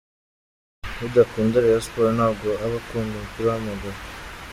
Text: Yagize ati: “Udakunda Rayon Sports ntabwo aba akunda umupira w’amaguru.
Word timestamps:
Yagize 0.79 0.97
ati: 0.99 1.05
“Udakunda 1.09 1.63
Rayon 1.63 1.83
Sports 1.85 2.15
ntabwo 2.17 2.47
aba 2.65 2.77
akunda 2.81 3.13
umupira 3.15 3.47
w’amaguru. 3.51 3.97